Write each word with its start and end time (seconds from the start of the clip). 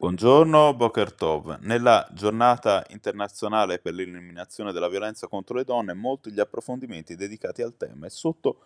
Buongiorno, 0.00 0.74
Boker 0.74 1.12
Tov. 1.12 1.58
Nella 1.62 2.06
giornata 2.12 2.86
internazionale 2.90 3.80
per 3.80 3.94
l'eliminazione 3.94 4.70
della 4.70 4.88
violenza 4.88 5.26
contro 5.26 5.56
le 5.56 5.64
donne, 5.64 5.92
molti 5.92 6.30
gli 6.30 6.38
approfondimenti 6.38 7.16
dedicati 7.16 7.62
al 7.62 7.76
tema 7.76 8.06
e 8.06 8.10
sotto 8.10 8.60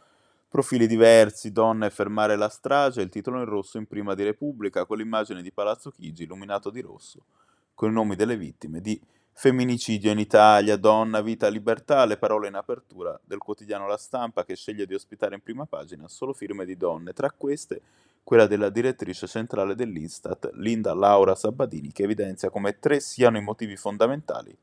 profili 0.46 0.86
diversi, 0.86 1.50
donne 1.50 1.88
fermare 1.88 2.36
la 2.36 2.50
strage, 2.50 3.00
il 3.00 3.08
titolo 3.08 3.38
in 3.38 3.46
rosso 3.46 3.78
in 3.78 3.86
prima 3.86 4.12
di 4.12 4.24
Repubblica 4.24 4.84
con 4.84 4.98
l'immagine 4.98 5.40
di 5.40 5.50
Palazzo 5.50 5.90
Chigi 5.90 6.24
illuminato 6.24 6.68
di 6.68 6.82
rosso, 6.82 7.24
con 7.72 7.88
i 7.88 7.94
nomi 7.94 8.14
delle 8.14 8.36
vittime 8.36 8.82
di 8.82 9.00
femminicidio 9.32 10.10
in 10.10 10.18
Italia, 10.18 10.76
donna, 10.76 11.20
vita, 11.20 11.48
libertà, 11.48 12.04
le 12.04 12.16
parole 12.16 12.48
in 12.48 12.54
apertura 12.54 13.18
del 13.24 13.38
quotidiano 13.38 13.86
La 13.86 13.96
Stampa 13.96 14.44
che 14.44 14.54
sceglie 14.54 14.86
di 14.86 14.94
ospitare 14.94 15.34
in 15.34 15.42
prima 15.42 15.64
pagina 15.64 16.06
solo 16.08 16.32
firme 16.32 16.64
di 16.64 16.76
donne, 16.76 17.12
tra 17.12 17.30
queste 17.30 17.80
quella 18.24 18.46
della 18.46 18.68
direttrice 18.68 19.26
centrale 19.26 19.74
dell'Instat, 19.74 20.50
Linda 20.54 20.94
Laura 20.94 21.34
Sabadini, 21.34 21.90
che 21.92 22.04
evidenzia 22.04 22.50
come 22.50 22.78
tre 22.78 23.00
siano 23.00 23.36
i 23.36 23.42
motivi 23.42 23.76
fondamentali 23.76 24.56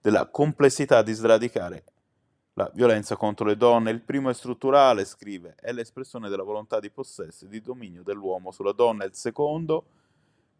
della 0.00 0.26
complessità 0.26 1.02
di 1.02 1.12
sradicare 1.12 1.84
la 2.54 2.70
violenza 2.72 3.16
contro 3.16 3.46
le 3.46 3.56
donne. 3.56 3.90
Il 3.90 4.00
primo 4.00 4.30
è 4.30 4.34
strutturale, 4.34 5.04
scrive, 5.04 5.54
è 5.60 5.72
l'espressione 5.72 6.28
della 6.28 6.42
volontà 6.42 6.80
di 6.80 6.90
possesso 6.90 7.44
e 7.44 7.48
di 7.48 7.60
dominio 7.60 8.02
dell'uomo 8.02 8.52
sulla 8.52 8.72
donna. 8.72 9.04
Il 9.04 9.14
secondo, 9.14 9.84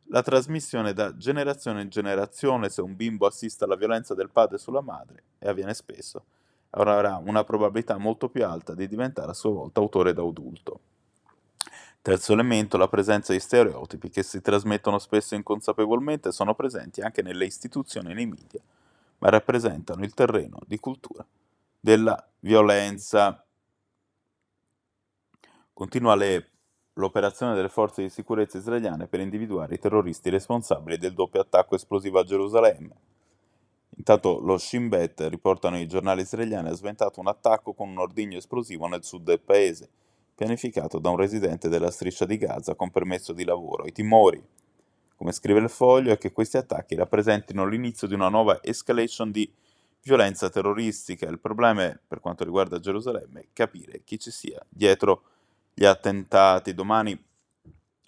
la 0.08 0.22
trasmissione 0.22 0.92
da 0.92 1.16
generazione 1.16 1.82
in 1.82 1.88
generazione. 1.88 2.68
Se 2.68 2.80
un 2.80 2.96
bimbo 2.96 3.26
assiste 3.26 3.64
alla 3.64 3.76
violenza 3.76 4.14
del 4.14 4.30
padre 4.30 4.58
sulla 4.58 4.80
madre, 4.80 5.22
e 5.38 5.48
avviene 5.48 5.74
spesso, 5.74 6.24
avrà 6.70 7.16
una 7.24 7.44
probabilità 7.44 7.96
molto 7.98 8.28
più 8.28 8.44
alta 8.44 8.74
di 8.74 8.88
diventare 8.88 9.30
a 9.30 9.34
sua 9.34 9.50
volta 9.50 9.80
autore 9.80 10.12
da 10.12 10.22
adulto. 10.22 10.80
Terzo 12.02 12.34
elemento, 12.34 12.76
la 12.76 12.88
presenza 12.88 13.32
di 13.32 13.40
stereotipi 13.40 14.10
che 14.10 14.22
si 14.22 14.42
trasmettono 14.42 14.98
spesso 14.98 15.34
inconsapevolmente 15.34 16.28
e 16.28 16.32
sono 16.32 16.54
presenti 16.54 17.00
anche 17.00 17.22
nelle 17.22 17.46
istituzioni 17.46 18.10
e 18.10 18.14
nei 18.14 18.26
media, 18.26 18.60
ma 19.18 19.30
rappresentano 19.30 20.04
il 20.04 20.12
terreno 20.12 20.58
di 20.66 20.78
cultura 20.78 21.24
della 21.80 22.28
violenza. 22.40 23.42
Continua 25.72 26.14
le, 26.14 26.50
l'operazione 26.94 27.54
delle 27.54 27.68
forze 27.68 28.02
di 28.02 28.08
sicurezza 28.08 28.58
israeliane 28.58 29.06
per 29.06 29.20
individuare 29.20 29.74
i 29.74 29.78
terroristi 29.78 30.30
responsabili 30.30 30.98
del 30.98 31.14
doppio 31.14 31.40
attacco 31.40 31.74
esplosivo 31.74 32.18
a 32.18 32.24
Gerusalemme. 32.24 32.96
Intanto 33.96 34.40
lo 34.40 34.58
Shin 34.58 34.88
Bet, 34.88 35.20
riportano 35.28 35.78
i 35.78 35.86
giornali 35.86 36.22
israeliani, 36.22 36.68
ha 36.68 36.74
sventato 36.74 37.20
un 37.20 37.28
attacco 37.28 37.72
con 37.74 37.88
un 37.88 37.98
ordigno 37.98 38.38
esplosivo 38.38 38.86
nel 38.86 39.04
sud 39.04 39.24
del 39.24 39.40
paese 39.40 39.88
pianificato 40.34 40.98
da 40.98 41.10
un 41.10 41.16
residente 41.16 41.68
della 41.68 41.90
striscia 41.90 42.24
di 42.24 42.36
Gaza 42.36 42.74
con 42.74 42.90
permesso 42.90 43.32
di 43.32 43.44
lavoro. 43.44 43.86
I 43.86 43.92
timori, 43.92 44.44
come 45.14 45.32
scrive 45.32 45.60
il 45.60 45.68
foglio, 45.68 46.12
è 46.12 46.18
che 46.18 46.32
questi 46.32 46.56
attacchi 46.56 46.96
rappresentino 46.96 47.66
l'inizio 47.66 48.08
di 48.08 48.14
una 48.14 48.28
nuova 48.28 48.58
escalation 48.60 49.30
di 49.30 49.48
violenza 50.02 50.50
terroristica. 50.50 51.28
Il 51.28 51.38
problema 51.38 51.84
è, 51.84 51.98
per 52.06 52.18
quanto 52.18 52.42
riguarda 52.42 52.80
Gerusalemme, 52.80 53.46
capire 53.52 54.02
chi 54.02 54.18
ci 54.18 54.32
sia 54.32 54.60
dietro 54.68 55.22
gli 55.74 55.84
attentati. 55.84 56.72
Domani, 56.72 57.20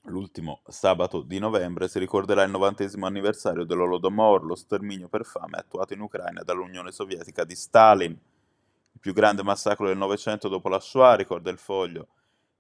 l'ultimo 0.04 0.60
sabato 0.68 1.22
di 1.22 1.38
novembre, 1.38 1.88
si 1.88 1.98
ricorderà 1.98 2.44
il 2.44 2.50
novantesimo 2.50 3.06
anniversario 3.06 3.64
dell'Olodomor, 3.64 4.44
lo 4.44 4.54
sterminio 4.54 5.08
per 5.08 5.24
fame 5.24 5.58
attuato 5.58 5.92
in 5.92 6.00
Ucraina 6.00 6.42
dall'Unione 6.42 6.92
Sovietica 6.92 7.44
di 7.44 7.56
Stalin. 7.56 8.12
Il 8.12 9.00
più 9.00 9.12
grande 9.12 9.42
massacro 9.42 9.88
del 9.88 9.96
Novecento 9.96 10.48
dopo 10.48 10.68
la 10.68 10.80
Shoah, 10.80 11.16
ricorda 11.16 11.50
il 11.50 11.58
foglio, 11.58 12.06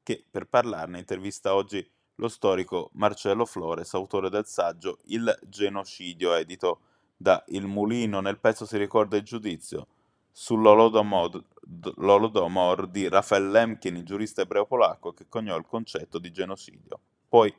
che 0.02 0.24
per 0.28 0.46
parlarne 0.46 0.98
intervista 0.98 1.54
oggi 1.54 1.88
lo 2.16 2.28
storico 2.28 2.90
Marcello 2.94 3.44
Flores, 3.44 3.94
autore 3.94 4.28
del 4.28 4.46
saggio 4.46 4.98
Il 5.04 5.36
genocidio, 5.42 6.34
edito 6.34 6.80
da 7.16 7.42
Il 7.48 7.66
Mulino. 7.66 8.20
Nel 8.20 8.38
pezzo 8.38 8.66
si 8.66 8.76
ricorda 8.76 9.16
il 9.16 9.22
giudizio 9.22 9.86
sull'Olodomor 10.32 11.42
di 11.68 13.08
Rafael 13.08 13.50
Lemkin, 13.50 13.96
il 13.96 14.04
giurista 14.04 14.42
ebreo 14.42 14.66
polacco 14.66 15.12
che 15.12 15.26
coniò 15.28 15.56
il 15.56 15.66
concetto 15.66 16.20
di 16.20 16.30
genocidio, 16.30 17.00
poi 17.28 17.52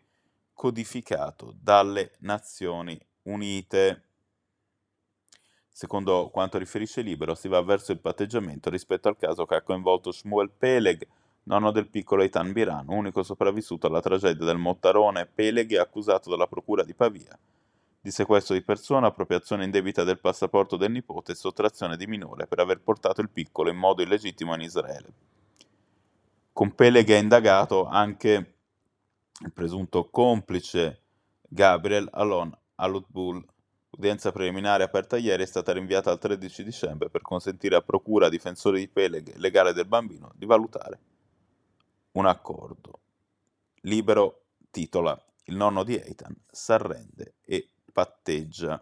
codificato 0.54 1.54
dalle 1.60 2.14
Nazioni 2.20 2.98
Unite. 3.24 4.04
Secondo 5.70 6.30
quanto 6.32 6.58
riferisce 6.58 7.02
Libero, 7.02 7.36
si 7.36 7.50
va 7.50 7.62
verso 7.62 7.92
il 7.92 8.00
patteggiamento 8.00 8.70
rispetto 8.70 9.10
al 9.10 9.18
caso 9.18 9.46
che 9.46 9.56
ha 9.56 9.62
coinvolto 9.62 10.12
Shmuel 10.12 10.50
Peleg, 10.50 11.06
nonno 11.44 11.72
del 11.72 11.90
piccolo 11.90 12.22
Eitan 12.22 12.54
Biran, 12.54 12.88
unico 12.88 13.24
sopravvissuto 13.24 13.88
alla 13.88 14.02
tragedia 14.02 14.46
del 14.46 14.58
Mottarone, 14.58 15.26
Peleghi 15.26 15.76
è 15.76 15.80
accusato 15.80 16.30
dalla 16.30 16.48
procura 16.48 16.84
di 16.84 16.94
Pavia 16.94 17.38
di 18.00 18.12
sequestro 18.12 18.54
di 18.56 18.64
persona, 18.64 19.08
appropriazione 19.08 19.64
indebita 19.64 20.04
del 20.04 20.20
passaporto 20.20 20.78
del 20.78 20.92
nipote 20.92 21.34
e 21.34 21.36
sottrazione 21.36 21.98
di 21.98 22.08
minore 22.08 22.48
per 22.48 22.60
aver 22.60 22.80
portato 22.82 23.22
il 23.22 23.30
piccolo 23.30 23.70
in 23.70 23.78
modo 23.78 24.02
illegittimo 24.02 24.54
in 24.56 24.62
Israele. 24.62 25.14
Con 26.54 26.74
Peleghi 26.74 27.14
è 27.14 27.18
indagato 27.18 27.86
anche 27.86 28.56
il 29.40 29.54
presunto 29.54 30.10
complice 30.10 31.02
Gabriel 31.48 32.08
Alon 32.12 32.56
Alutbul. 32.76 33.46
L'udienza 33.92 34.32
preliminare 34.32 34.84
aperta 34.84 35.18
ieri 35.18 35.44
è 35.44 35.46
stata 35.46 35.72
rinviata 35.74 36.12
al 36.12 36.20
13 36.20 36.64
dicembre 36.64 37.10
per 37.10 37.22
consentire 37.22 37.76
a 37.76 37.82
procura, 37.82 38.30
difensori 38.30 38.80
di 38.80 38.88
Peleg 38.88 39.36
legale 39.36 39.74
del 39.74 39.86
bambino 39.86 40.32
di 40.36 40.46
valutare 40.46 41.00
un 42.12 42.26
accordo. 42.26 43.00
Libero 43.82 44.46
titola 44.72 45.20
Il 45.46 45.56
nonno 45.56 45.84
di 45.84 45.96
Eitan 45.96 46.36
s'arrende 46.50 47.36
e 47.46 47.70
patteggia. 47.98 48.78